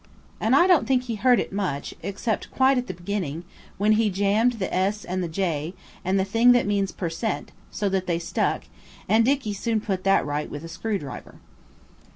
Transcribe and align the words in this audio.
And 0.39 0.55
I 0.55 0.65
don't 0.65 0.87
think 0.87 1.03
he 1.03 1.13
hurt 1.13 1.39
it 1.39 1.53
much, 1.53 1.93
except 2.01 2.49
quite 2.49 2.79
at 2.79 2.87
the 2.87 2.93
beginning, 2.95 3.43
when 3.77 3.91
he 3.91 4.09
jammed 4.09 4.53
the 4.53 4.73
"S" 4.73 5.05
and 5.05 5.21
the 5.21 5.27
"J" 5.27 5.75
and 6.03 6.19
the 6.19 6.25
thing 6.25 6.53
that 6.53 6.65
means 6.65 6.91
per 6.91 7.07
cent. 7.07 7.51
so 7.69 7.87
that 7.89 8.07
they 8.07 8.17
stuck–and 8.17 9.23
Dicky 9.23 9.53
soon 9.53 9.79
put 9.79 10.03
that 10.03 10.25
right 10.25 10.49
with 10.49 10.63
a 10.63 10.67
screwdriver. 10.67 11.35